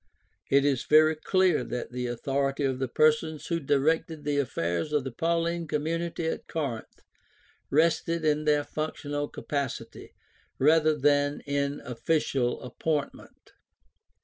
[0.49, 5.03] It is very clear that the authority of the persons who directed the affairs of
[5.03, 7.01] the Pauline community at Corinth
[7.69, 10.15] rested in their functional capacity
[10.57, 13.51] rather than in official appointment.